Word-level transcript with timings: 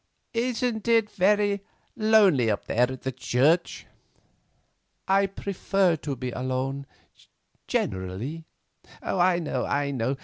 "Isn't 0.33 0.87
it 0.87 1.11
very 1.11 1.63
lonely 1.95 2.49
up 2.49 2.65
there 2.65 2.87
in 2.87 2.95
that 3.01 3.05
old 3.05 3.17
church?" 3.17 3.85
"I 5.07 5.27
prefer 5.27 5.95
to 5.97 6.15
be 6.15 6.31
alone—generally." 6.31 8.45
"I 9.03 9.37
know, 9.37 9.63
I 9.67 9.91
know. 9.91 10.17